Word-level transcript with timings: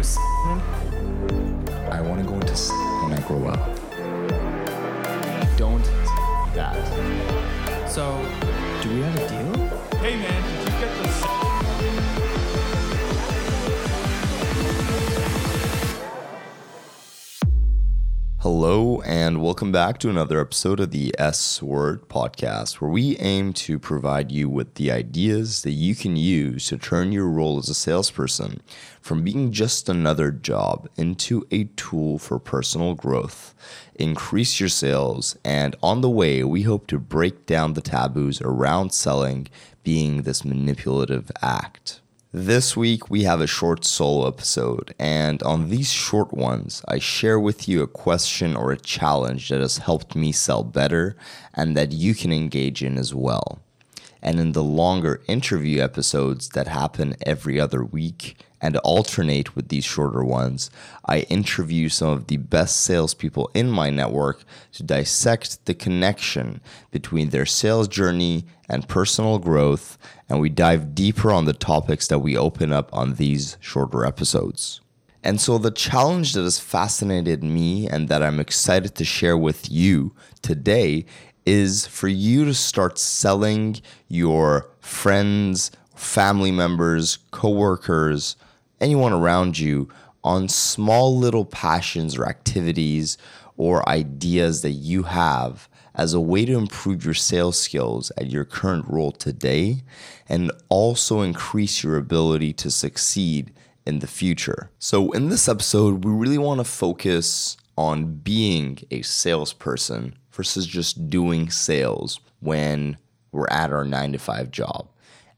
a 0.00 0.04
salesman? 0.04 0.60
Hmm? 0.60 1.92
I 1.92 2.00
want 2.00 2.20
to 2.22 2.26
go 2.26 2.34
into 2.34 2.52
s- 2.52 2.70
when 3.02 3.12
I 3.12 3.20
grow 3.26 3.46
up. 3.48 3.60
Don't 5.56 5.84
that. 6.54 6.76
So, 7.88 8.16
Do 8.82 8.88
we 8.94 9.00
have 9.02 9.16
a 9.16 9.28
deal? 9.28 9.52
hey 9.98 10.16
man, 10.16 10.42
did 10.42 10.72
you 10.72 10.80
get 10.80 11.02
the 11.02 11.08
Hello, 18.62 19.00
and 19.06 19.42
welcome 19.42 19.72
back 19.72 19.96
to 19.96 20.10
another 20.10 20.38
episode 20.38 20.80
of 20.80 20.90
the 20.90 21.14
S 21.18 21.62
Word 21.62 22.10
podcast, 22.10 22.74
where 22.74 22.90
we 22.90 23.16
aim 23.16 23.54
to 23.54 23.78
provide 23.78 24.30
you 24.30 24.50
with 24.50 24.74
the 24.74 24.92
ideas 24.92 25.62
that 25.62 25.70
you 25.70 25.94
can 25.94 26.14
use 26.14 26.66
to 26.66 26.76
turn 26.76 27.10
your 27.10 27.26
role 27.26 27.56
as 27.56 27.70
a 27.70 27.74
salesperson 27.74 28.60
from 29.00 29.24
being 29.24 29.50
just 29.50 29.88
another 29.88 30.30
job 30.30 30.90
into 30.98 31.46
a 31.50 31.64
tool 31.74 32.18
for 32.18 32.38
personal 32.38 32.92
growth, 32.92 33.54
increase 33.94 34.60
your 34.60 34.68
sales, 34.68 35.38
and 35.42 35.74
on 35.82 36.02
the 36.02 36.10
way, 36.10 36.44
we 36.44 36.60
hope 36.60 36.86
to 36.88 36.98
break 36.98 37.46
down 37.46 37.72
the 37.72 37.80
taboos 37.80 38.42
around 38.42 38.92
selling 38.92 39.48
being 39.84 40.20
this 40.20 40.44
manipulative 40.44 41.32
act. 41.40 42.02
This 42.32 42.76
week, 42.76 43.10
we 43.10 43.24
have 43.24 43.40
a 43.40 43.48
short 43.48 43.84
solo 43.84 44.28
episode, 44.28 44.94
and 45.00 45.42
on 45.42 45.68
these 45.68 45.90
short 45.90 46.32
ones, 46.32 46.80
I 46.86 47.00
share 47.00 47.40
with 47.40 47.68
you 47.68 47.82
a 47.82 47.88
question 47.88 48.54
or 48.54 48.70
a 48.70 48.78
challenge 48.78 49.48
that 49.48 49.60
has 49.60 49.78
helped 49.78 50.14
me 50.14 50.30
sell 50.30 50.62
better 50.62 51.16
and 51.54 51.76
that 51.76 51.90
you 51.90 52.14
can 52.14 52.32
engage 52.32 52.84
in 52.84 52.98
as 52.98 53.12
well. 53.12 53.58
And 54.22 54.38
in 54.38 54.52
the 54.52 54.62
longer 54.62 55.22
interview 55.26 55.80
episodes 55.80 56.50
that 56.50 56.68
happen 56.68 57.16
every 57.24 57.58
other 57.58 57.84
week 57.84 58.36
and 58.60 58.76
alternate 58.78 59.56
with 59.56 59.68
these 59.68 59.84
shorter 59.84 60.22
ones, 60.22 60.70
I 61.06 61.20
interview 61.20 61.88
some 61.88 62.10
of 62.10 62.26
the 62.26 62.36
best 62.36 62.82
salespeople 62.82 63.50
in 63.54 63.70
my 63.70 63.88
network 63.88 64.42
to 64.72 64.82
dissect 64.82 65.64
the 65.64 65.74
connection 65.74 66.60
between 66.90 67.30
their 67.30 67.46
sales 67.46 67.88
journey 67.88 68.44
and 68.68 68.86
personal 68.86 69.38
growth, 69.38 69.96
and 70.28 70.40
we 70.40 70.50
dive 70.50 70.94
deeper 70.94 71.32
on 71.32 71.46
the 71.46 71.52
topics 71.52 72.06
that 72.08 72.18
we 72.18 72.36
open 72.36 72.72
up 72.72 72.92
on 72.92 73.14
these 73.14 73.56
shorter 73.60 74.04
episodes. 74.04 74.80
And 75.22 75.40
so, 75.40 75.58
the 75.58 75.70
challenge 75.70 76.32
that 76.32 76.42
has 76.42 76.58
fascinated 76.58 77.44
me 77.44 77.86
and 77.86 78.08
that 78.08 78.22
I'm 78.22 78.40
excited 78.40 78.94
to 78.94 79.04
share 79.04 79.36
with 79.36 79.70
you 79.70 80.14
today 80.40 81.04
is 81.46 81.86
for 81.86 82.08
you 82.08 82.44
to 82.44 82.54
start 82.54 82.98
selling 82.98 83.80
your 84.08 84.70
friends, 84.80 85.70
family 85.94 86.50
members, 86.50 87.18
coworkers, 87.30 88.36
anyone 88.80 89.12
around 89.12 89.58
you 89.58 89.88
on 90.22 90.48
small 90.48 91.16
little 91.16 91.44
passions 91.44 92.16
or 92.16 92.26
activities 92.26 93.16
or 93.56 93.88
ideas 93.88 94.62
that 94.62 94.70
you 94.70 95.04
have 95.04 95.68
as 95.94 96.14
a 96.14 96.20
way 96.20 96.44
to 96.44 96.56
improve 96.56 97.04
your 97.04 97.14
sales 97.14 97.58
skills 97.58 98.10
at 98.16 98.30
your 98.30 98.44
current 98.44 98.86
role 98.88 99.12
today 99.12 99.82
and 100.28 100.50
also 100.68 101.20
increase 101.20 101.82
your 101.82 101.96
ability 101.96 102.52
to 102.52 102.70
succeed 102.70 103.52
in 103.86 103.98
the 103.98 104.06
future. 104.06 104.70
So, 104.78 105.10
in 105.12 105.28
this 105.28 105.48
episode, 105.48 106.04
we 106.04 106.12
really 106.12 106.38
want 106.38 106.60
to 106.60 106.64
focus 106.64 107.56
on 107.76 108.14
being 108.16 108.78
a 108.90 109.02
salesperson 109.02 110.14
versus 110.32 110.66
just 110.66 111.10
doing 111.10 111.50
sales 111.50 112.20
when 112.40 112.96
we're 113.32 113.48
at 113.48 113.72
our 113.72 113.84
nine 113.84 114.12
to 114.12 114.18
five 114.18 114.50
job. 114.50 114.88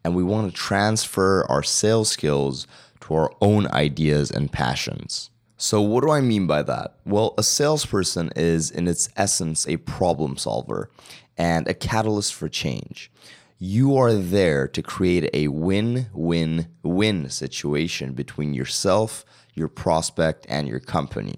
And 0.04 0.14
we 0.14 0.22
want 0.22 0.50
to 0.50 0.56
transfer 0.56 1.44
our 1.48 1.62
sales 1.62 2.10
skills 2.10 2.66
to 3.02 3.14
our 3.14 3.32
own 3.40 3.68
ideas 3.68 4.30
and 4.30 4.50
passions. 4.50 5.30
So, 5.56 5.80
what 5.80 6.02
do 6.02 6.10
I 6.10 6.20
mean 6.20 6.48
by 6.48 6.62
that? 6.62 6.96
Well, 7.06 7.34
a 7.38 7.42
salesperson 7.44 8.32
is, 8.34 8.70
in 8.70 8.88
its 8.88 9.08
essence, 9.16 9.68
a 9.68 9.76
problem 9.76 10.36
solver 10.36 10.90
and 11.38 11.68
a 11.68 11.74
catalyst 11.74 12.34
for 12.34 12.48
change. 12.48 13.12
You 13.58 13.96
are 13.96 14.12
there 14.12 14.66
to 14.66 14.82
create 14.82 15.30
a 15.32 15.46
win 15.48 16.08
win 16.12 16.66
win 16.82 17.30
situation 17.30 18.12
between 18.12 18.54
yourself, 18.54 19.24
your 19.54 19.68
prospect, 19.68 20.46
and 20.48 20.66
your 20.66 20.80
company. 20.80 21.36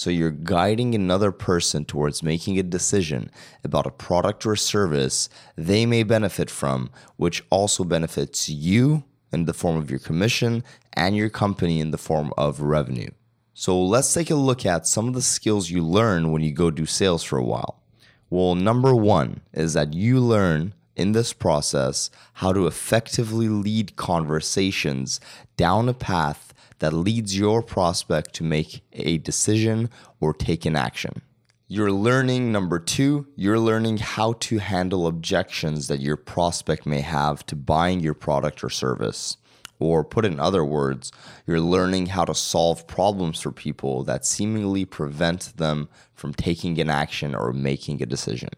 So 0.00 0.08
you're 0.08 0.30
guiding 0.30 0.94
another 0.94 1.30
person 1.30 1.84
towards 1.84 2.22
making 2.22 2.58
a 2.58 2.62
decision 2.62 3.30
about 3.62 3.86
a 3.86 3.90
product 3.90 4.46
or 4.46 4.56
service 4.56 5.28
they 5.58 5.84
may 5.84 6.04
benefit 6.04 6.48
from, 6.48 6.88
which 7.16 7.44
also 7.50 7.84
benefits 7.84 8.48
you 8.48 9.04
in 9.30 9.44
the 9.44 9.52
form 9.52 9.76
of 9.76 9.90
your 9.90 9.98
commission 9.98 10.64
and 10.94 11.18
your 11.18 11.28
company 11.28 11.80
in 11.80 11.90
the 11.90 11.98
form 11.98 12.32
of 12.38 12.62
revenue. 12.62 13.10
So 13.52 13.78
let's 13.78 14.14
take 14.14 14.30
a 14.30 14.36
look 14.36 14.64
at 14.64 14.86
some 14.86 15.06
of 15.06 15.12
the 15.12 15.20
skills 15.20 15.68
you 15.68 15.84
learn 15.84 16.32
when 16.32 16.40
you 16.40 16.54
go 16.54 16.70
do 16.70 16.86
sales 16.86 17.22
for 17.22 17.36
a 17.36 17.44
while. 17.44 17.82
Well, 18.30 18.54
number 18.54 18.94
one 18.94 19.42
is 19.52 19.74
that 19.74 19.92
you 19.92 20.18
learn 20.18 20.72
in 20.96 21.12
this 21.12 21.32
process 21.32 22.10
how 22.34 22.52
to 22.52 22.66
effectively 22.66 23.48
lead 23.48 23.96
conversations 23.96 25.20
down 25.56 25.88
a 25.88 25.94
path 25.94 26.52
that 26.80 26.92
leads 26.92 27.36
your 27.36 27.62
prospect 27.62 28.34
to 28.34 28.44
make 28.44 28.82
a 28.92 29.18
decision 29.18 29.88
or 30.20 30.32
take 30.32 30.64
an 30.64 30.76
action. 30.76 31.22
You're 31.68 31.92
learning, 31.92 32.50
number 32.50 32.80
two, 32.80 33.28
you're 33.36 33.60
learning 33.60 33.98
how 33.98 34.32
to 34.40 34.58
handle 34.58 35.06
objections 35.06 35.86
that 35.86 36.00
your 36.00 36.16
prospect 36.16 36.84
may 36.84 37.00
have 37.00 37.46
to 37.46 37.54
buying 37.54 38.00
your 38.00 38.14
product 38.14 38.64
or 38.64 38.70
service. 38.70 39.36
Or 39.78 40.04
put 40.04 40.24
in 40.24 40.40
other 40.40 40.64
words, 40.64 41.12
you're 41.46 41.60
learning 41.60 42.06
how 42.06 42.24
to 42.24 42.34
solve 42.34 42.86
problems 42.86 43.40
for 43.40 43.52
people 43.52 44.02
that 44.04 44.26
seemingly 44.26 44.84
prevent 44.84 45.56
them 45.56 45.88
from 46.12 46.34
taking 46.34 46.78
an 46.80 46.90
action 46.90 47.34
or 47.34 47.52
making 47.52 48.02
a 48.02 48.06
decision. 48.06 48.50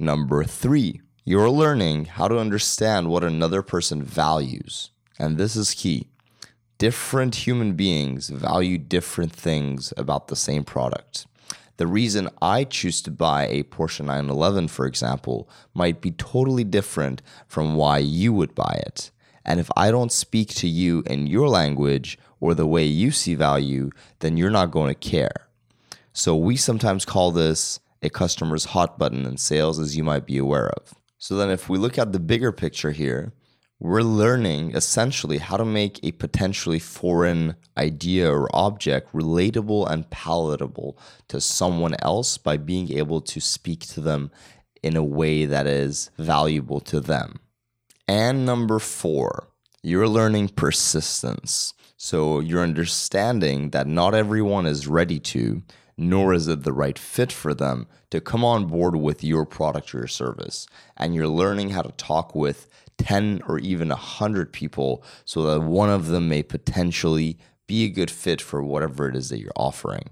Number 0.00 0.42
three, 0.44 1.00
you're 1.24 1.50
learning 1.50 2.06
how 2.06 2.28
to 2.28 2.38
understand 2.38 3.08
what 3.08 3.24
another 3.24 3.62
person 3.62 4.02
values. 4.02 4.90
And 5.18 5.36
this 5.36 5.54
is 5.54 5.74
key. 5.74 6.08
Different 6.78 7.46
human 7.46 7.74
beings 7.74 8.30
value 8.30 8.78
different 8.78 9.32
things 9.32 9.92
about 9.96 10.28
the 10.28 10.36
same 10.36 10.64
product. 10.64 11.26
The 11.76 11.86
reason 11.86 12.28
I 12.40 12.64
choose 12.64 13.02
to 13.02 13.10
buy 13.10 13.46
a 13.46 13.62
Porsche 13.64 14.00
911, 14.00 14.68
for 14.68 14.86
example, 14.86 15.48
might 15.74 16.00
be 16.00 16.10
totally 16.10 16.64
different 16.64 17.22
from 17.46 17.74
why 17.74 17.98
you 17.98 18.32
would 18.32 18.54
buy 18.54 18.80
it. 18.86 19.10
And 19.44 19.60
if 19.60 19.70
I 19.76 19.90
don't 19.90 20.12
speak 20.12 20.48
to 20.56 20.68
you 20.68 21.02
in 21.06 21.26
your 21.26 21.48
language 21.48 22.18
or 22.38 22.54
the 22.54 22.66
way 22.66 22.84
you 22.84 23.10
see 23.10 23.34
value, 23.34 23.90
then 24.20 24.36
you're 24.36 24.50
not 24.50 24.70
going 24.70 24.88
to 24.88 25.10
care. 25.10 25.48
So 26.12 26.36
we 26.36 26.56
sometimes 26.56 27.04
call 27.04 27.30
this 27.30 27.80
a 28.02 28.10
customer's 28.10 28.66
hot 28.66 28.98
button 28.98 29.24
in 29.26 29.36
sales, 29.36 29.78
as 29.78 29.96
you 29.96 30.04
might 30.04 30.26
be 30.26 30.38
aware 30.38 30.68
of. 30.70 30.94
So 31.20 31.36
then, 31.36 31.50
if 31.50 31.68
we 31.68 31.76
look 31.76 31.98
at 31.98 32.12
the 32.12 32.18
bigger 32.18 32.50
picture 32.50 32.92
here, 32.92 33.34
we're 33.78 34.00
learning 34.00 34.74
essentially 34.74 35.36
how 35.36 35.58
to 35.58 35.66
make 35.66 36.00
a 36.02 36.12
potentially 36.12 36.78
foreign 36.78 37.56
idea 37.76 38.32
or 38.32 38.48
object 38.56 39.12
relatable 39.12 39.86
and 39.90 40.08
palatable 40.08 40.98
to 41.28 41.38
someone 41.38 41.94
else 42.00 42.38
by 42.38 42.56
being 42.56 42.90
able 42.92 43.20
to 43.20 43.38
speak 43.38 43.80
to 43.80 44.00
them 44.00 44.30
in 44.82 44.96
a 44.96 45.04
way 45.04 45.44
that 45.44 45.66
is 45.66 46.10
valuable 46.16 46.80
to 46.80 47.00
them. 47.00 47.38
And 48.08 48.46
number 48.46 48.78
four, 48.78 49.48
you're 49.82 50.08
learning 50.08 50.48
persistence. 50.48 51.74
So 51.98 52.40
you're 52.40 52.62
understanding 52.62 53.70
that 53.70 53.86
not 53.86 54.14
everyone 54.14 54.64
is 54.64 54.88
ready 54.88 55.18
to, 55.20 55.62
nor 56.00 56.32
is 56.32 56.48
it 56.48 56.62
the 56.62 56.72
right 56.72 56.98
fit 56.98 57.30
for 57.30 57.52
them 57.52 57.86
to 58.08 58.22
come 58.22 58.42
on 58.42 58.66
board 58.66 58.96
with 58.96 59.22
your 59.22 59.44
product 59.44 59.94
or 59.94 59.98
your 59.98 60.06
service. 60.06 60.66
And 60.96 61.14
you're 61.14 61.28
learning 61.28 61.70
how 61.70 61.82
to 61.82 61.92
talk 61.92 62.34
with 62.34 62.68
10 62.96 63.42
or 63.46 63.58
even 63.58 63.90
100 63.90 64.50
people 64.50 65.04
so 65.26 65.42
that 65.42 65.60
one 65.60 65.90
of 65.90 66.06
them 66.06 66.26
may 66.26 66.42
potentially 66.42 67.38
be 67.66 67.84
a 67.84 67.90
good 67.90 68.10
fit 68.10 68.40
for 68.40 68.62
whatever 68.62 69.10
it 69.10 69.14
is 69.14 69.28
that 69.28 69.40
you're 69.40 69.52
offering. 69.54 70.08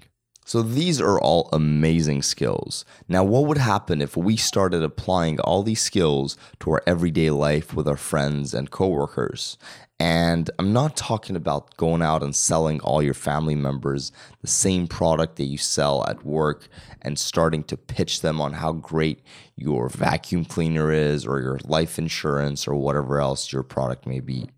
So 0.48 0.62
these 0.62 0.98
are 0.98 1.20
all 1.20 1.50
amazing 1.52 2.22
skills. 2.22 2.86
Now, 3.06 3.22
what 3.22 3.44
would 3.44 3.58
happen 3.58 4.00
if 4.00 4.16
we 4.16 4.38
started 4.38 4.82
applying 4.82 5.38
all 5.40 5.62
these 5.62 5.82
skills 5.82 6.38
to 6.60 6.70
our 6.70 6.82
everyday 6.86 7.28
life 7.28 7.74
with 7.74 7.86
our 7.86 7.98
friends 7.98 8.54
and 8.54 8.70
coworkers? 8.70 9.58
And 10.00 10.50
I'm 10.58 10.72
not 10.72 10.96
talking 10.96 11.36
about 11.36 11.76
going 11.76 12.00
out 12.00 12.22
and 12.22 12.34
selling 12.34 12.80
all 12.80 13.02
your 13.02 13.12
family 13.12 13.56
members 13.56 14.10
the 14.40 14.48
same 14.48 14.86
product 14.86 15.36
that 15.36 15.44
you 15.44 15.58
sell 15.58 16.02
at 16.08 16.24
work 16.24 16.68
and 17.02 17.18
starting 17.18 17.62
to 17.64 17.76
pitch 17.76 18.22
them 18.22 18.40
on 18.40 18.54
how 18.54 18.72
great 18.72 19.20
your 19.54 19.90
vacuum 19.90 20.46
cleaner 20.46 20.90
is 20.90 21.26
or 21.26 21.42
your 21.42 21.58
life 21.64 21.98
insurance 21.98 22.66
or 22.66 22.74
whatever 22.74 23.20
else 23.20 23.52
your 23.52 23.62
product 23.62 24.06
may 24.06 24.20
be. 24.20 24.48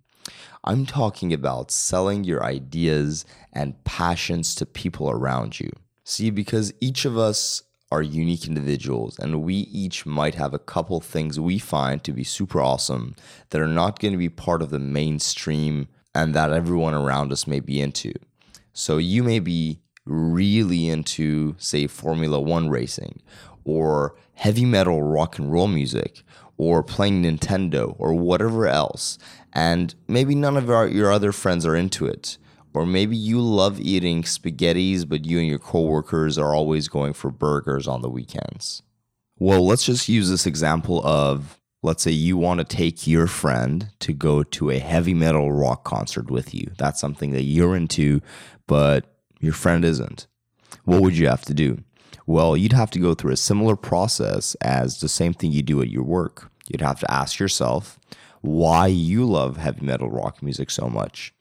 I'm 0.63 0.85
talking 0.85 1.33
about 1.33 1.71
selling 1.71 2.25
your 2.25 2.45
ideas 2.45 3.25
and 3.53 3.83
passions 3.85 4.55
to 4.57 4.67
people 4.67 5.11
around 5.11 5.59
you. 5.59 5.71
See, 6.05 6.31
because 6.31 6.73
each 6.81 7.05
of 7.05 7.17
us 7.17 7.63
are 7.93 8.03
unique 8.03 8.47
individuals 8.47 9.19
and 9.19 9.43
we 9.43 9.55
each 9.55 10.07
might 10.07 10.35
have 10.35 10.55
a 10.55 10.59
couple 10.59 11.01
things 11.01 11.41
we 11.41 11.59
find 11.59 12.05
to 12.05 12.13
be 12.13 12.23
super 12.23 12.61
awesome 12.61 13.17
that 13.51 13.61
are 13.61 13.67
not 13.67 13.99
going 13.99 14.13
to 14.13 14.19
be 14.19 14.29
part 14.29 14.63
of 14.63 14.71
the 14.71 14.79
mainstream 14.79 15.89
and 16.15 16.35
that 16.35 16.53
everyone 16.53 16.95
around 16.95 17.33
us 17.33 17.47
may 17.47 17.61
be 17.61 17.81
into. 17.81 18.13
So 18.73 18.99
you 18.99 19.23
may 19.23 19.39
be 19.41 19.81
really 20.05 20.89
into, 20.89 21.57
say, 21.59 21.87
Formula 21.87 22.41
One 22.41 22.69
racing 22.69 23.23
or 23.65 24.15
heavy 24.35 24.65
metal 24.65 25.03
rock 25.03 25.39
and 25.39 25.53
roll 25.53 25.69
music 25.69 26.23
or 26.61 26.83
playing 26.83 27.23
Nintendo 27.23 27.95
or 27.99 28.13
whatever 28.13 28.69
else. 28.69 29.17
And 29.55 29.95
maybe 30.07 30.35
none 30.35 30.59
of 30.59 30.69
our, 30.69 30.87
your 30.87 31.11
other 31.11 31.33
friends 31.33 31.65
are 31.65 31.75
into 31.75 32.05
it. 32.05 32.37
Or 32.75 32.85
maybe 32.85 33.17
you 33.17 33.41
love 33.41 33.81
eating 33.81 34.25
spaghettis, 34.25 35.09
but 35.09 35.25
you 35.25 35.39
and 35.39 35.49
your 35.49 35.59
coworkers 35.59 36.37
are 36.37 36.55
always 36.55 36.87
going 36.87 37.15
for 37.15 37.31
burgers 37.31 37.89
on 37.89 38.03
the 38.03 38.11
weekends. 38.11 38.83
Well, 39.39 39.67
let's 39.67 39.87
just 39.87 40.11
use 40.11 40.29
this 40.29 40.45
example 40.45 41.03
of 41.03 41.59
let's 41.83 42.03
say 42.03 42.11
you 42.11 42.37
want 42.37 42.59
to 42.59 42.77
take 42.77 43.07
your 43.07 43.27
friend 43.27 43.89
to 44.01 44.13
go 44.13 44.43
to 44.43 44.69
a 44.69 44.79
heavy 44.79 45.15
metal 45.15 45.51
rock 45.51 45.83
concert 45.83 46.31
with 46.31 46.55
you. 46.55 46.73
That's 46.77 47.01
something 47.01 47.31
that 47.31 47.45
you're 47.45 47.75
into, 47.75 48.21
but 48.67 49.07
your 49.41 49.55
friend 49.55 49.83
isn't. 49.83 50.27
What 50.85 51.01
would 51.01 51.17
you 51.17 51.27
have 51.27 51.47
to 51.47 51.55
do? 51.55 51.83
Well, 52.31 52.57
you'd 52.57 52.75
have 52.75 52.93
to 52.93 53.01
go 53.01 53.15
through 53.15 53.33
a 53.33 53.37
similar 53.37 53.75
process 53.75 54.55
as 54.61 55.01
the 55.01 55.09
same 55.09 55.35
thing 55.35 55.51
you 55.51 55.63
do 55.65 55.83
at 55.83 55.91
your 55.91 56.05
work. 56.05 56.49
You'd 56.69 56.81
have 56.81 57.01
to 57.01 57.11
ask 57.11 57.41
yourself 57.41 57.99
why 58.41 58.87
you 58.87 59.25
love 59.25 59.57
heavy 59.57 59.85
metal 59.85 60.09
rock 60.09 60.41
music 60.41 60.71
so 60.71 60.89
much. 60.89 61.35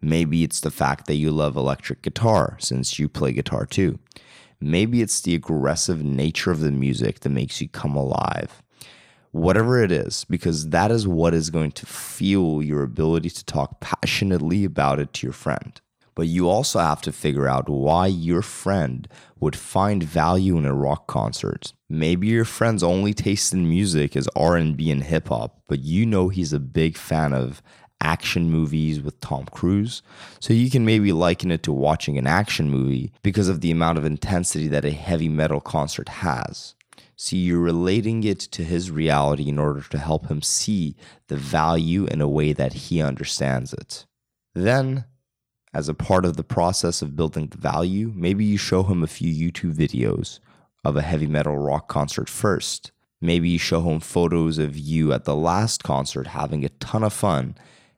Maybe 0.00 0.42
it's 0.42 0.60
the 0.60 0.70
fact 0.70 1.08
that 1.08 1.16
you 1.16 1.30
love 1.30 1.56
electric 1.56 2.00
guitar 2.00 2.56
since 2.58 2.98
you 2.98 3.06
play 3.06 3.34
guitar 3.34 3.66
too. 3.66 3.98
Maybe 4.62 5.02
it's 5.02 5.20
the 5.20 5.34
aggressive 5.34 6.02
nature 6.02 6.50
of 6.50 6.60
the 6.60 6.70
music 6.70 7.20
that 7.20 7.28
makes 7.28 7.60
you 7.60 7.68
come 7.68 7.94
alive. 7.94 8.62
Whatever 9.32 9.82
it 9.84 9.92
is, 9.92 10.24
because 10.30 10.70
that 10.70 10.90
is 10.90 11.06
what 11.06 11.34
is 11.34 11.50
going 11.50 11.72
to 11.72 11.84
fuel 11.84 12.62
your 12.62 12.82
ability 12.82 13.28
to 13.28 13.44
talk 13.44 13.78
passionately 13.80 14.64
about 14.64 15.00
it 15.00 15.12
to 15.12 15.26
your 15.26 15.34
friend. 15.34 15.82
But 16.20 16.28
you 16.28 16.50
also 16.50 16.80
have 16.80 17.00
to 17.00 17.12
figure 17.12 17.48
out 17.48 17.66
why 17.66 18.06
your 18.06 18.42
friend 18.42 19.08
would 19.38 19.56
find 19.56 20.02
value 20.02 20.58
in 20.58 20.66
a 20.66 20.74
rock 20.74 21.06
concert. 21.06 21.72
Maybe 21.88 22.26
your 22.26 22.44
friend's 22.44 22.82
only 22.82 23.14
taste 23.14 23.54
in 23.54 23.66
music 23.66 24.14
is 24.14 24.28
R&B 24.36 24.90
and 24.90 25.02
hip 25.02 25.28
hop, 25.28 25.62
but 25.66 25.78
you 25.78 26.04
know 26.04 26.28
he's 26.28 26.52
a 26.52 26.60
big 26.60 26.98
fan 26.98 27.32
of 27.32 27.62
action 28.02 28.50
movies 28.50 29.00
with 29.00 29.18
Tom 29.20 29.46
Cruise. 29.46 30.02
So 30.40 30.52
you 30.52 30.68
can 30.68 30.84
maybe 30.84 31.10
liken 31.10 31.50
it 31.50 31.62
to 31.62 31.72
watching 31.72 32.18
an 32.18 32.26
action 32.26 32.68
movie 32.68 33.14
because 33.22 33.48
of 33.48 33.62
the 33.62 33.70
amount 33.70 33.96
of 33.96 34.04
intensity 34.04 34.68
that 34.68 34.84
a 34.84 34.90
heavy 34.90 35.30
metal 35.30 35.62
concert 35.62 36.10
has. 36.10 36.74
See, 37.16 37.38
you're 37.38 37.60
relating 37.60 38.24
it 38.24 38.40
to 38.40 38.62
his 38.62 38.90
reality 38.90 39.48
in 39.48 39.58
order 39.58 39.80
to 39.88 39.96
help 39.96 40.30
him 40.30 40.42
see 40.42 40.96
the 41.28 41.36
value 41.36 42.04
in 42.04 42.20
a 42.20 42.28
way 42.28 42.52
that 42.52 42.74
he 42.74 43.00
understands 43.00 43.72
it. 43.72 44.04
Then, 44.54 45.06
as 45.72 45.88
a 45.88 45.94
part 45.94 46.24
of 46.24 46.36
the 46.36 46.44
process 46.44 47.02
of 47.02 47.16
building 47.16 47.46
the 47.46 47.58
value, 47.58 48.12
maybe 48.14 48.44
you 48.44 48.56
show 48.56 48.82
him 48.82 49.02
a 49.02 49.08
few 49.08 49.32
YouTube 49.32 49.74
videos 49.74 50.40
of 50.84 50.96
a 50.96 51.02
heavy 51.02 51.26
metal 51.26 51.58
rock 51.58 51.88
concert 51.88 52.28
first. 52.28 52.90
Maybe 53.20 53.50
you 53.50 53.58
show 53.58 53.82
him 53.82 54.00
photos 54.00 54.58
of 54.58 54.76
you 54.76 55.12
at 55.12 55.24
the 55.24 55.36
last 55.36 55.84
concert 55.84 56.28
having 56.28 56.64
a 56.64 56.70
ton 56.70 57.04
of 57.04 57.12
fun 57.12 57.54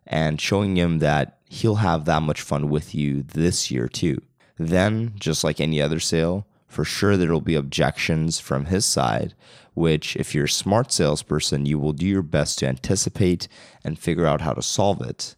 and 0.06 0.40
showing 0.40 0.76
him 0.76 0.98
that 0.98 1.38
he'll 1.48 1.76
have 1.76 2.04
that 2.04 2.22
much 2.22 2.40
fun 2.40 2.68
with 2.68 2.94
you 2.94 3.22
this 3.22 3.70
year 3.70 3.88
too. 3.88 4.20
Then, 4.58 5.12
just 5.18 5.44
like 5.44 5.60
any 5.60 5.80
other 5.80 6.00
sale, 6.00 6.46
for 6.66 6.84
sure 6.84 7.16
there 7.16 7.32
will 7.32 7.40
be 7.40 7.54
objections 7.54 8.40
from 8.40 8.66
his 8.66 8.84
side, 8.84 9.34
which, 9.74 10.16
if 10.16 10.34
you're 10.34 10.44
a 10.44 10.48
smart 10.48 10.92
salesperson, 10.92 11.66
you 11.66 11.78
will 11.78 11.92
do 11.92 12.06
your 12.06 12.22
best 12.22 12.58
to 12.58 12.66
anticipate 12.66 13.48
and 13.84 13.98
figure 13.98 14.26
out 14.26 14.40
how 14.40 14.52
to 14.52 14.62
solve 14.62 15.00
it. 15.02 15.36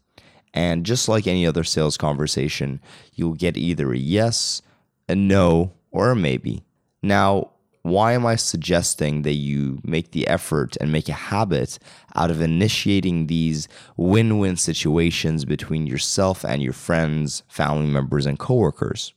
And 0.54 0.86
just 0.86 1.08
like 1.08 1.26
any 1.26 1.46
other 1.46 1.64
sales 1.64 1.96
conversation, 1.96 2.80
you'll 3.12 3.34
get 3.34 3.56
either 3.56 3.92
a 3.92 3.98
yes, 3.98 4.62
a 5.08 5.14
no, 5.16 5.72
or 5.90 6.10
a 6.10 6.16
maybe. 6.16 6.62
Now, 7.02 7.50
why 7.82 8.12
am 8.12 8.24
I 8.24 8.36
suggesting 8.36 9.22
that 9.22 9.34
you 9.34 9.80
make 9.84 10.12
the 10.12 10.26
effort 10.26 10.76
and 10.80 10.90
make 10.90 11.08
a 11.08 11.12
habit 11.12 11.78
out 12.14 12.30
of 12.30 12.40
initiating 12.40 13.26
these 13.26 13.68
win 13.96 14.38
win 14.38 14.56
situations 14.56 15.44
between 15.44 15.86
yourself 15.86 16.44
and 16.44 16.62
your 16.62 16.72
friends, 16.72 17.42
family 17.48 17.86
members, 17.86 18.24
and 18.24 18.38
coworkers? 18.38 19.12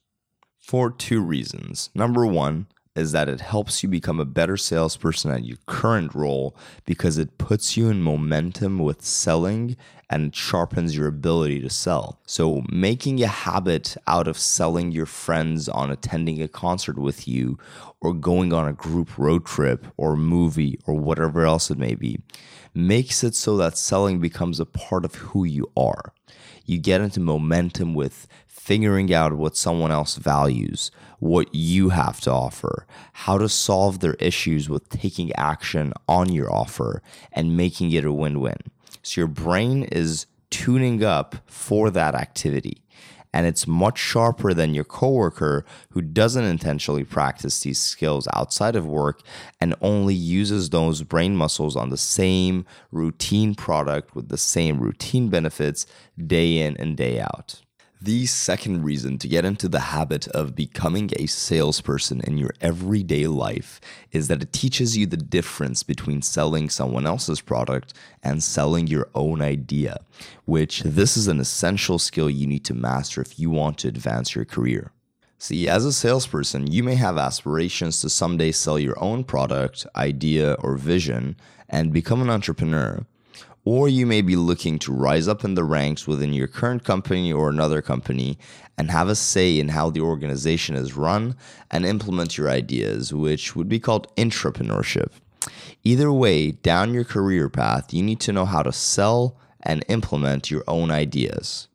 For 0.60 0.92
two 0.92 1.22
reasons. 1.22 1.92
Number 1.96 2.26
one, 2.26 2.68
is 2.98 3.12
that 3.12 3.30
it 3.30 3.40
helps 3.40 3.84
you 3.84 3.88
become 3.88 4.20
a 4.20 4.26
better 4.26 4.58
salesperson 4.58 5.30
at 5.30 5.46
your 5.46 5.58
current 5.68 6.14
role 6.16 6.56
because 6.84 7.18
it 7.20 7.38
puts 7.38 7.78
you 7.78 7.90
in 7.90 8.02
momentum 8.02 8.80
with 8.80 9.06
selling 9.06 9.78
and 10.10 10.34
sharpens 10.36 10.96
your 10.96 11.08
ability 11.08 11.62
to 11.62 11.70
sell. 11.70 12.20
So, 12.26 12.64
making 12.70 13.22
a 13.22 13.28
habit 13.28 13.98
out 14.08 14.28
of 14.28 14.38
selling 14.38 14.92
your 14.92 15.06
friends 15.06 15.68
on 15.68 15.92
attending 15.92 16.42
a 16.42 16.48
concert 16.48 16.98
with 16.98 17.28
you 17.28 17.58
or 18.00 18.14
going 18.14 18.54
on 18.54 18.68
a 18.68 18.74
group 18.74 19.18
road 19.18 19.46
trip 19.46 19.86
or 19.98 20.16
movie 20.16 20.80
or 20.86 20.94
whatever 20.94 21.46
else 21.46 21.70
it 21.70 21.78
may 21.78 21.96
be 21.96 22.20
makes 22.74 23.24
it 23.24 23.36
so 23.36 23.58
that 23.58 23.78
selling 23.78 24.20
becomes 24.20 24.60
a 24.60 24.66
part 24.66 25.04
of 25.04 25.16
who 25.16 25.44
you 25.44 25.70
are. 25.76 26.14
You 26.66 26.78
get 26.78 27.02
into 27.02 27.20
momentum 27.20 27.94
with 27.94 28.28
figuring 28.46 29.14
out 29.14 29.34
what 29.34 29.56
someone 29.56 29.92
else 29.92 30.16
values, 30.16 30.92
what 31.20 31.48
you 31.56 31.90
have 31.90 32.20
to 32.22 32.32
offer, 32.32 32.86
how 33.14 33.38
to 33.38 33.48
solve 33.48 34.00
their 34.00 34.16
issues 34.16 34.70
with 34.70 34.90
taking 34.90 35.34
action 35.36 35.94
on 36.08 36.32
your 36.32 36.54
offer 36.54 37.02
and 37.32 37.58
making 37.58 37.92
it 37.92 38.06
a 38.06 38.12
win 38.12 38.40
win. 38.42 38.58
So 39.08 39.22
your 39.22 39.30
brain 39.30 39.84
is 39.84 40.26
tuning 40.50 41.02
up 41.02 41.38
for 41.46 41.90
that 41.92 42.14
activity. 42.14 42.84
And 43.34 43.46
it's 43.46 43.68
much 43.68 44.00
sharper 44.00 44.54
than 44.54 44.74
your 44.74 44.84
coworker 44.84 45.64
who 45.92 46.02
doesn't 46.02 46.44
intentionally 46.44 47.06
practice 47.06 47.62
these 47.62 47.80
skills 47.80 48.28
outside 48.34 48.76
of 48.76 48.86
work 48.86 49.22
and 49.62 49.76
only 49.82 50.14
uses 50.14 50.70
those 50.70 51.04
brain 51.04 51.38
muscles 51.38 51.76
on 51.78 51.90
the 51.90 51.98
same 51.98 52.66
routine 52.92 53.56
product 53.56 54.14
with 54.14 54.28
the 54.28 54.38
same 54.38 54.80
routine 54.80 55.30
benefits 55.30 55.86
day 56.26 56.58
in 56.58 56.76
and 56.78 56.98
day 56.98 57.22
out. 57.22 57.62
The 58.00 58.28
second 58.28 58.84
reason 58.84 59.18
to 59.18 59.28
get 59.28 59.44
into 59.44 59.68
the 59.68 59.80
habit 59.80 60.28
of 60.28 60.56
becoming 60.56 61.10
a 61.16 61.26
salesperson 61.26 62.22
in 62.22 62.38
your 62.38 62.52
everyday 62.62 63.26
life 63.26 63.82
is 64.12 64.28
that 64.28 64.44
it 64.44 64.54
teaches 64.54 64.96
you 64.96 65.08
the 65.08 65.18
difference 65.18 65.82
between 65.82 66.22
selling 66.22 66.70
someone 66.70 67.08
else's 67.08 67.42
product 67.42 67.96
and 68.22 68.44
selling 68.44 68.86
your 68.86 69.10
own 69.16 69.42
idea, 69.42 69.98
which 70.46 70.82
this 70.82 71.18
is 71.18 71.28
an 71.28 71.40
essential 71.40 71.98
skill 71.98 72.30
you 72.30 72.46
need 72.46 72.64
to 72.66 72.76
master 72.76 73.20
if 73.20 73.40
you 73.40 73.50
want 73.50 73.80
to 73.80 73.88
advance 73.88 74.36
your 74.36 74.46
career. 74.46 74.92
See, 75.40 75.68
as 75.68 75.84
a 75.84 75.92
salesperson, 75.92 76.72
you 76.72 76.84
may 76.84 76.96
have 76.96 77.18
aspirations 77.18 78.00
to 78.02 78.12
someday 78.12 78.52
sell 78.52 78.78
your 78.78 79.00
own 79.04 79.24
product, 79.24 79.88
idea, 79.96 80.54
or 80.60 80.78
vision 80.78 81.36
and 81.68 81.92
become 81.92 82.22
an 82.22 82.30
entrepreneur 82.30 83.08
or 83.70 83.90
you 83.90 84.06
may 84.06 84.22
be 84.22 84.38
looking 84.38 84.80
to 84.80 84.94
rise 84.94 85.28
up 85.28 85.44
in 85.44 85.56
the 85.56 85.64
ranks 85.66 86.08
within 86.08 86.32
your 86.32 86.48
current 86.48 86.86
company 86.86 87.34
or 87.34 87.50
another 87.50 87.82
company 87.82 88.38
and 88.78 88.90
have 88.90 89.10
a 89.10 89.16
say 89.16 89.60
in 89.60 89.68
how 89.68 89.90
the 89.90 90.00
organization 90.00 90.74
is 90.74 90.96
run 90.96 91.36
and 91.70 91.86
implement 91.86 92.38
your 92.38 92.50
ideas, 92.50 93.14
which 93.14 93.58
would 93.58 93.68
be 93.68 93.78
called 93.78 94.08
intrapreneurship. 94.16 95.12
Either 95.84 96.14
way, 96.14 96.52
down 96.52 96.94
your 96.94 97.04
career 97.04 97.50
path, 97.50 97.94
you 97.94 98.02
need 98.02 98.22
to 98.22 98.32
know 98.32 98.46
how 98.46 98.64
to 98.64 98.72
sell 98.72 99.38
and 99.64 99.84
implement 99.90 100.50
your 100.50 100.64
own 100.66 100.90
ideas. 100.90 101.68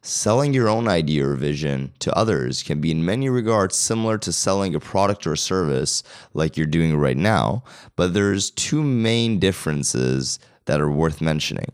Selling 0.00 0.54
your 0.54 0.70
own 0.70 0.88
idea 0.88 1.28
or 1.28 1.34
vision 1.34 1.92
to 1.98 2.16
others 2.16 2.62
can 2.62 2.80
be, 2.80 2.90
in 2.90 3.04
many 3.04 3.28
regards, 3.28 3.76
similar 3.76 4.16
to 4.16 4.32
selling 4.32 4.74
a 4.74 4.80
product 4.80 5.26
or 5.26 5.36
service 5.36 6.02
like 6.32 6.56
you're 6.56 6.66
doing 6.66 6.96
right 6.96 7.18
now, 7.18 7.62
but 7.96 8.14
there's 8.14 8.50
two 8.50 8.82
main 8.82 9.38
differences 9.38 10.38
that 10.66 10.80
are 10.80 10.90
worth 10.90 11.20
mentioning. 11.20 11.72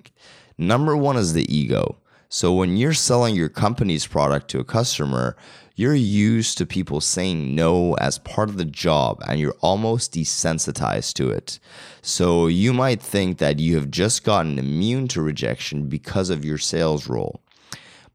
Number 0.56 0.96
one 0.96 1.16
is 1.16 1.32
the 1.32 1.52
ego. 1.54 1.96
So 2.28 2.52
when 2.52 2.76
you're 2.76 2.92
selling 2.92 3.34
your 3.34 3.48
company's 3.48 4.06
product 4.06 4.48
to 4.50 4.60
a 4.60 4.64
customer, 4.64 5.36
you're 5.76 5.94
used 5.94 6.58
to 6.58 6.66
people 6.66 7.00
saying 7.00 7.54
no 7.54 7.94
as 7.94 8.18
part 8.18 8.48
of 8.48 8.58
the 8.58 8.64
job 8.64 9.22
and 9.26 9.38
you're 9.38 9.56
almost 9.60 10.12
desensitized 10.12 11.14
to 11.14 11.30
it. 11.30 11.60
So 12.02 12.48
you 12.48 12.72
might 12.72 13.00
think 13.00 13.38
that 13.38 13.60
you 13.60 13.76
have 13.76 13.90
just 13.90 14.24
gotten 14.24 14.58
immune 14.58 15.06
to 15.08 15.22
rejection 15.22 15.88
because 15.88 16.30
of 16.30 16.44
your 16.44 16.58
sales 16.58 17.08
role. 17.08 17.40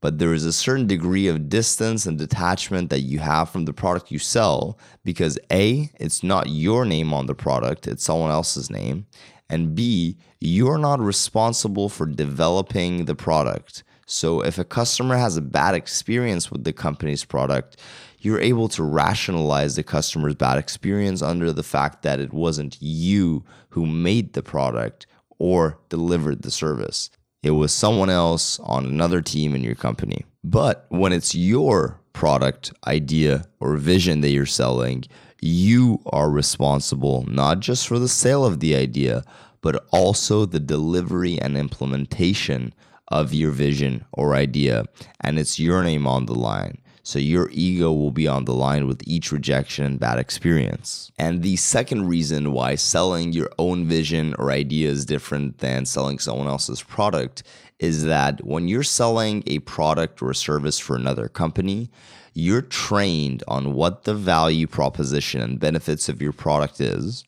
But 0.02 0.20
there 0.20 0.34
is 0.34 0.46
a 0.46 0.52
certain 0.52 0.86
degree 0.86 1.28
of 1.28 1.48
distance 1.48 2.06
and 2.06 2.18
detachment 2.18 2.90
that 2.90 3.00
you 3.00 3.20
have 3.20 3.50
from 3.50 3.64
the 3.64 3.72
product 3.72 4.12
you 4.12 4.20
sell 4.20 4.78
because 5.06 5.40
A, 5.50 5.90
it's 5.96 6.22
not 6.22 6.50
your 6.50 6.84
name 6.84 7.14
on 7.14 7.26
the 7.26 7.34
product, 7.34 7.88
it's 7.88 8.04
someone 8.04 8.30
else's 8.30 8.70
name 8.70 9.06
and 9.50 9.76
B, 9.76 10.18
you're 10.40 10.78
not 10.78 11.00
responsible 11.00 11.90
for 11.90 12.06
developing 12.06 13.06
the 13.06 13.16
product. 13.16 13.84
So 14.06 14.42
if 14.42 14.58
a 14.58 14.64
customer 14.64 15.16
has 15.18 15.38
a 15.38 15.42
bad 15.42 15.76
experience 15.76 16.52
with 16.52 16.64
the 16.64 16.74
company's 16.74 17.24
product, 17.26 17.78
you're 18.20 18.40
able 18.40 18.68
to 18.70 18.84
rationalize 18.84 19.76
the 19.76 19.84
customer's 19.84 20.36
bad 20.36 20.58
experience 20.58 21.22
under 21.22 21.52
the 21.52 21.64
fact 21.64 22.04
that 22.04 22.20
it 22.20 22.34
wasn't 22.34 22.78
you 22.82 23.44
who 23.70 23.86
made 23.86 24.34
the 24.34 24.44
product 24.44 25.06
or 25.40 25.80
delivered 25.90 26.42
the 26.42 26.52
service. 26.52 27.10
It 27.42 27.52
was 27.52 27.74
someone 27.74 28.10
else 28.10 28.60
on 28.62 28.86
another 28.86 29.22
team 29.22 29.54
in 29.56 29.64
your 29.64 29.76
company. 29.76 30.26
But 30.44 30.86
when 30.90 31.12
it's 31.12 31.36
your 31.36 32.00
product, 32.14 32.72
idea, 32.88 33.46
or 33.60 33.76
vision 33.76 34.22
that 34.22 34.30
you're 34.30 34.46
selling, 34.46 35.04
you 35.44 36.00
are 36.06 36.30
responsible 36.30 37.26
not 37.28 37.60
just 37.60 37.88
for 37.88 38.00
the 38.00 38.08
sale 38.08 38.46
of 38.46 38.60
the 38.60 38.76
idea, 38.76 39.24
but 39.62 39.86
also 39.92 40.46
the 40.46 40.60
delivery 40.60 41.40
and 41.40 41.58
implementation 41.58 42.74
of 43.10 43.34
your 43.34 43.52
vision 43.52 44.06
or 44.14 44.36
idea. 44.36 44.86
And 45.22 45.38
it's 45.38 45.60
your 45.60 45.84
name 45.84 46.08
on 46.08 46.26
the 46.26 46.36
line. 46.36 46.78
So 47.06 47.20
your 47.20 47.50
ego 47.52 47.92
will 47.92 48.12
be 48.12 48.30
on 48.30 48.46
the 48.46 48.54
line 48.54 48.88
with 48.88 49.02
each 49.06 49.34
rejection 49.34 49.86
and 49.86 50.00
bad 50.00 50.20
experience. 50.20 51.12
And 51.20 51.42
the 51.42 51.58
second 51.58 52.08
reason 52.08 52.54
why 52.54 52.76
selling 52.76 53.34
your 53.34 53.50
own 53.60 53.86
vision 53.86 54.34
or 54.40 54.52
idea 54.52 54.90
is 54.90 55.06
different 55.06 55.58
than 55.58 55.86
selling 55.86 56.20
someone 56.20 56.48
else's 56.48 56.82
product 56.82 57.44
is 57.80 58.06
that 58.06 58.46
when 58.46 58.70
you're 58.70 58.84
selling 58.84 59.44
a 59.48 59.60
product 59.60 60.22
or 60.22 60.32
a 60.32 60.36
service 60.36 60.80
for 60.80 60.96
another 60.96 61.28
company, 61.28 61.90
you're 62.34 62.62
trained 62.62 63.44
on 63.48 63.74
what 63.74 64.04
the 64.04 64.16
value 64.16 64.68
proposition 64.68 65.42
and 65.42 65.60
benefits 65.60 66.10
of 66.10 66.22
your 66.22 66.34
product 66.34 66.82
is 66.82 67.24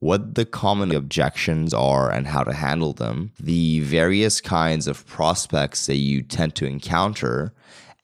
what 0.00 0.34
the 0.34 0.46
common 0.46 0.94
objections 0.94 1.72
are 1.74 2.10
and 2.10 2.26
how 2.26 2.42
to 2.42 2.54
handle 2.54 2.94
them, 2.94 3.32
the 3.38 3.80
various 3.80 4.40
kinds 4.40 4.86
of 4.86 5.06
prospects 5.06 5.86
that 5.86 5.96
you 5.96 6.22
tend 6.22 6.54
to 6.54 6.64
encounter, 6.64 7.52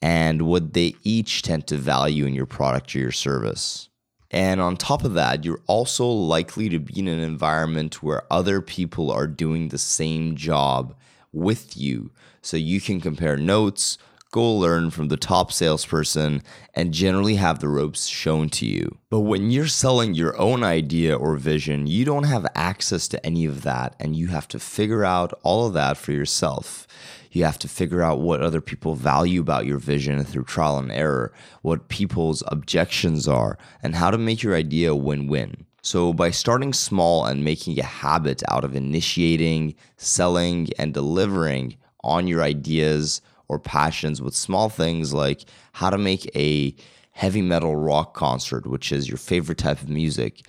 and 0.02 0.42
what 0.42 0.74
they 0.74 0.94
each 1.02 1.40
tend 1.40 1.66
to 1.66 1.76
value 1.76 2.26
in 2.26 2.34
your 2.34 2.46
product 2.46 2.94
or 2.94 2.98
your 2.98 3.10
service. 3.10 3.88
And 4.30 4.60
on 4.60 4.76
top 4.76 5.04
of 5.04 5.14
that, 5.14 5.44
you're 5.44 5.62
also 5.66 6.06
likely 6.06 6.68
to 6.68 6.78
be 6.78 6.98
in 6.98 7.08
an 7.08 7.20
environment 7.20 8.02
where 8.02 8.30
other 8.30 8.60
people 8.60 9.10
are 9.10 9.26
doing 9.26 9.68
the 9.68 9.78
same 9.78 10.36
job 10.36 10.94
with 11.32 11.78
you. 11.78 12.10
So 12.42 12.58
you 12.58 12.80
can 12.80 13.00
compare 13.00 13.38
notes, 13.38 13.96
go 14.30 14.52
learn 14.54 14.90
from 14.90 15.08
the 15.08 15.16
top 15.16 15.52
salesperson, 15.52 16.42
and 16.74 16.92
generally 16.92 17.36
have 17.36 17.58
the 17.58 17.68
ropes 17.68 18.06
shown 18.06 18.48
to 18.50 18.66
you. 18.66 18.98
But 19.10 19.20
when 19.20 19.50
you're 19.50 19.66
selling 19.66 20.14
your 20.14 20.36
own 20.38 20.62
idea 20.62 21.16
or 21.16 21.36
vision, 21.36 21.86
you 21.86 22.04
don't 22.04 22.24
have 22.24 22.46
access 22.54 23.08
to 23.08 23.24
any 23.24 23.46
of 23.46 23.62
that, 23.62 23.94
and 23.98 24.16
you 24.16 24.28
have 24.28 24.48
to 24.48 24.58
figure 24.58 25.04
out 25.04 25.32
all 25.42 25.66
of 25.66 25.74
that 25.74 25.96
for 25.96 26.12
yourself. 26.12 26.86
You 27.30 27.44
have 27.44 27.58
to 27.58 27.68
figure 27.68 28.02
out 28.02 28.20
what 28.20 28.40
other 28.42 28.60
people 28.60 28.94
value 28.94 29.40
about 29.40 29.66
your 29.66 29.78
vision 29.78 30.22
through 30.24 30.44
trial 30.44 30.78
and 30.78 30.90
error, 30.90 31.32
what 31.62 31.88
people's 31.88 32.42
objections 32.46 33.28
are, 33.28 33.58
and 33.82 33.94
how 33.94 34.10
to 34.10 34.18
make 34.18 34.42
your 34.42 34.54
idea 34.54 34.94
win 34.94 35.26
win. 35.26 35.66
So, 35.82 36.12
by 36.12 36.30
starting 36.30 36.72
small 36.72 37.26
and 37.26 37.44
making 37.44 37.78
a 37.78 37.84
habit 37.84 38.42
out 38.48 38.64
of 38.64 38.74
initiating, 38.74 39.76
selling, 39.96 40.68
and 40.78 40.92
delivering 40.92 41.76
on 42.02 42.26
your 42.26 42.42
ideas 42.42 43.20
or 43.48 43.58
passions 43.58 44.20
with 44.20 44.34
small 44.34 44.68
things 44.68 45.12
like 45.12 45.44
how 45.72 45.90
to 45.90 45.98
make 45.98 46.30
a 46.36 46.74
heavy 47.12 47.42
metal 47.42 47.76
rock 47.76 48.14
concert, 48.14 48.66
which 48.66 48.92
is 48.92 49.08
your 49.08 49.18
favorite 49.18 49.58
type 49.58 49.80
of 49.80 49.88
music, 49.88 50.46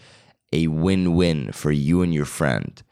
a 0.51 0.67
win 0.67 1.15
win 1.15 1.51
for 1.51 1.71
you 1.71 2.01
and 2.01 2.13
your 2.13 2.25
friend 2.25 2.83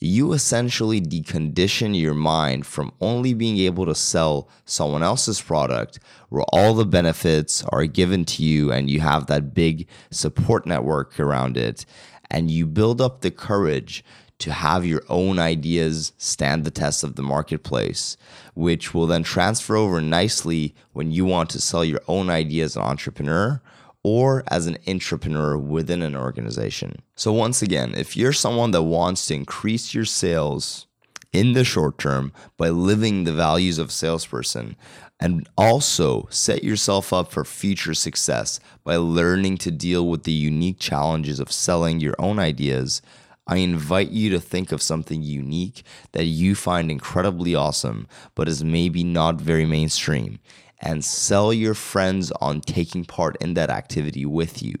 you 0.00 0.32
essentially 0.32 0.98
decondition 0.98 1.98
your 1.98 2.14
mind 2.14 2.64
from 2.64 2.90
only 3.02 3.34
being 3.34 3.58
able 3.58 3.84
to 3.84 3.94
sell 3.94 4.48
someone 4.64 5.02
else's 5.02 5.42
product 5.42 5.98
where 6.30 6.44
all 6.54 6.72
the 6.72 6.86
benefits 6.86 7.62
are 7.68 7.84
given 7.84 8.24
to 8.24 8.42
you 8.42 8.72
and 8.72 8.88
you 8.88 9.00
have 9.00 9.26
that 9.26 9.52
big 9.52 9.86
support 10.10 10.64
network 10.64 11.20
around 11.20 11.58
it. 11.58 11.84
And 12.30 12.50
you 12.50 12.64
build 12.64 13.00
up 13.00 13.20
the 13.20 13.30
courage 13.30 14.02
to 14.40 14.52
have 14.52 14.84
your 14.84 15.02
own 15.08 15.38
ideas 15.38 16.12
stand 16.18 16.64
the 16.64 16.70
test 16.70 17.04
of 17.04 17.16
the 17.16 17.22
marketplace, 17.22 18.16
which 18.54 18.92
will 18.92 19.06
then 19.06 19.22
transfer 19.22 19.76
over 19.76 20.00
nicely 20.00 20.74
when 20.92 21.10
you 21.10 21.24
want 21.24 21.50
to 21.50 21.60
sell 21.60 21.84
your 21.84 22.00
own 22.08 22.28
idea 22.28 22.64
as 22.64 22.76
an 22.76 22.82
entrepreneur 22.82 23.62
or 24.02 24.42
as 24.48 24.66
an 24.66 24.78
entrepreneur 24.88 25.56
within 25.56 26.02
an 26.02 26.16
organization. 26.16 27.02
So, 27.14 27.32
once 27.32 27.62
again, 27.62 27.94
if 27.94 28.16
you're 28.16 28.32
someone 28.32 28.70
that 28.72 28.82
wants 28.82 29.26
to 29.26 29.34
increase 29.34 29.94
your 29.94 30.06
sales 30.06 30.86
in 31.32 31.52
the 31.52 31.64
short 31.64 31.98
term 31.98 32.32
by 32.56 32.70
living 32.70 33.24
the 33.24 33.32
values 33.32 33.78
of 33.78 33.92
salesperson 33.92 34.76
and 35.20 35.48
also 35.56 36.26
set 36.30 36.64
yourself 36.64 37.12
up 37.12 37.30
for 37.30 37.44
future 37.44 37.94
success 37.94 38.58
by 38.84 38.96
learning 38.96 39.58
to 39.58 39.70
deal 39.70 40.08
with 40.08 40.24
the 40.24 40.32
unique 40.32 40.78
challenges 40.78 41.38
of 41.38 41.52
selling 41.52 42.00
your 42.00 42.16
own 42.18 42.38
ideas, 42.38 43.02
I 43.46 43.56
invite 43.56 44.10
you 44.10 44.30
to 44.30 44.40
think 44.40 44.70
of 44.72 44.82
something 44.82 45.22
unique 45.22 45.82
that 46.12 46.26
you 46.26 46.54
find 46.54 46.90
incredibly 46.90 47.54
awesome, 47.54 48.06
but 48.34 48.48
is 48.48 48.62
maybe 48.62 49.02
not 49.02 49.40
very 49.40 49.66
mainstream 49.66 50.38
and 50.80 51.04
sell 51.04 51.52
your 51.52 51.74
friends 51.74 52.30
on 52.40 52.60
taking 52.60 53.04
part 53.04 53.36
in 53.40 53.54
that 53.54 53.70
activity 53.70 54.24
with 54.24 54.62
you. 54.62 54.74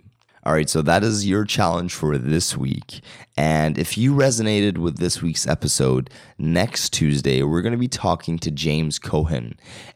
All 0.50 0.56
right, 0.56 0.68
so 0.68 0.82
that 0.82 1.04
is 1.04 1.28
your 1.28 1.44
challenge 1.44 1.94
for 1.94 2.18
this 2.18 2.56
week. 2.56 3.02
And 3.36 3.78
if 3.78 3.96
you 3.96 4.12
resonated 4.12 4.78
with 4.78 4.98
this 4.98 5.22
week's 5.22 5.46
episode, 5.46 6.10
next 6.38 6.92
Tuesday, 6.92 7.44
we're 7.44 7.62
going 7.62 7.70
to 7.70 7.78
be 7.78 7.86
talking 7.86 8.36
to 8.40 8.50
James 8.50 8.98
Cohen, 8.98 9.54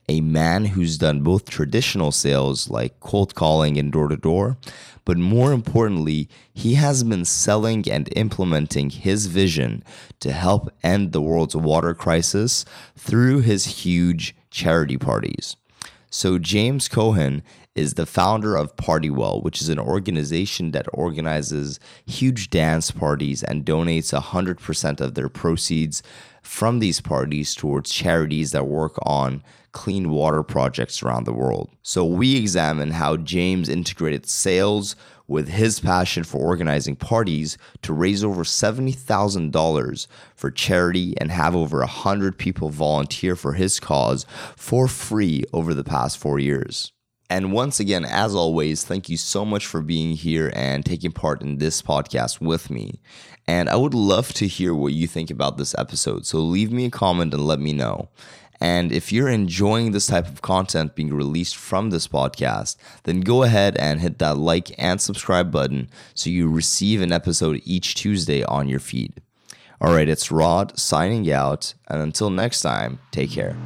a 0.08 0.20
man 0.20 0.66
who's 0.66 0.96
done 0.96 1.22
both 1.22 1.50
traditional 1.50 2.12
sales 2.12 2.70
like 2.70 3.00
cold 3.00 3.34
calling 3.34 3.76
and 3.78 3.90
door 3.90 4.06
to 4.06 4.16
door, 4.16 4.56
but 5.04 5.16
more 5.16 5.52
importantly, 5.52 6.28
he 6.52 6.74
has 6.74 7.02
been 7.02 7.24
selling 7.24 7.90
and 7.90 8.08
implementing 8.14 8.90
his 8.90 9.26
vision 9.26 9.82
to 10.20 10.30
help 10.30 10.72
end 10.84 11.10
the 11.10 11.20
world's 11.20 11.56
water 11.56 11.94
crisis 11.94 12.64
through 12.96 13.40
his 13.40 13.82
huge 13.82 14.36
charity 14.52 14.98
parties. 14.98 15.56
So, 16.16 16.38
James 16.38 16.86
Cohen 16.86 17.42
is 17.74 17.94
the 17.94 18.06
founder 18.06 18.54
of 18.54 18.76
Partywell, 18.76 19.42
which 19.42 19.60
is 19.60 19.68
an 19.68 19.80
organization 19.80 20.70
that 20.70 20.86
organizes 20.92 21.80
huge 22.06 22.50
dance 22.50 22.92
parties 22.92 23.42
and 23.42 23.66
donates 23.66 24.16
100% 24.16 25.00
of 25.00 25.14
their 25.14 25.28
proceeds 25.28 26.04
from 26.40 26.78
these 26.78 27.00
parties 27.00 27.52
towards 27.52 27.90
charities 27.90 28.52
that 28.52 28.68
work 28.68 28.96
on 29.02 29.42
clean 29.72 30.08
water 30.08 30.44
projects 30.44 31.02
around 31.02 31.24
the 31.24 31.32
world. 31.32 31.68
So, 31.82 32.04
we 32.04 32.36
examine 32.36 32.92
how 32.92 33.16
James 33.16 33.68
integrated 33.68 34.24
sales 34.28 34.94
with 35.26 35.48
his 35.48 35.80
passion 35.80 36.24
for 36.24 36.38
organizing 36.38 36.96
parties 36.96 37.56
to 37.82 37.92
raise 37.92 38.22
over 38.22 38.44
$70,000 38.44 40.06
for 40.34 40.50
charity 40.50 41.14
and 41.18 41.30
have 41.30 41.56
over 41.56 41.78
100 41.78 42.38
people 42.38 42.68
volunteer 42.68 43.36
for 43.36 43.54
his 43.54 43.80
cause 43.80 44.26
for 44.56 44.86
free 44.88 45.44
over 45.52 45.72
the 45.72 45.84
past 45.84 46.18
four 46.18 46.38
years. 46.38 46.92
And 47.30 47.52
once 47.52 47.80
again, 47.80 48.04
as 48.04 48.34
always, 48.34 48.84
thank 48.84 49.08
you 49.08 49.16
so 49.16 49.44
much 49.44 49.66
for 49.66 49.80
being 49.80 50.14
here 50.14 50.52
and 50.54 50.84
taking 50.84 51.10
part 51.10 51.40
in 51.40 51.56
this 51.56 51.80
podcast 51.80 52.40
with 52.40 52.70
me. 52.70 53.00
And 53.46 53.68
I 53.68 53.76
would 53.76 53.94
love 53.94 54.32
to 54.34 54.46
hear 54.46 54.74
what 54.74 54.92
you 54.92 55.06
think 55.06 55.30
about 55.30 55.56
this 55.56 55.74
episode. 55.78 56.26
So 56.26 56.38
leave 56.38 56.70
me 56.70 56.86
a 56.86 56.90
comment 56.90 57.32
and 57.34 57.46
let 57.46 57.60
me 57.60 57.72
know. 57.72 58.08
And 58.60 58.92
if 58.92 59.12
you're 59.12 59.28
enjoying 59.28 59.92
this 59.92 60.06
type 60.06 60.28
of 60.28 60.42
content 60.42 60.94
being 60.94 61.12
released 61.12 61.56
from 61.56 61.90
this 61.90 62.08
podcast, 62.08 62.76
then 63.02 63.20
go 63.20 63.42
ahead 63.42 63.76
and 63.76 64.00
hit 64.00 64.18
that 64.18 64.36
like 64.36 64.70
and 64.78 65.00
subscribe 65.00 65.50
button 65.50 65.88
so 66.14 66.30
you 66.30 66.50
receive 66.50 67.02
an 67.02 67.12
episode 67.12 67.60
each 67.64 67.94
Tuesday 67.94 68.42
on 68.44 68.68
your 68.68 68.80
feed. 68.80 69.20
All 69.80 69.92
right, 69.92 70.08
it's 70.08 70.30
Rod 70.30 70.78
signing 70.78 71.30
out. 71.30 71.74
And 71.88 72.00
until 72.00 72.30
next 72.30 72.62
time, 72.62 73.00
take 73.10 73.30
care. 73.30 73.56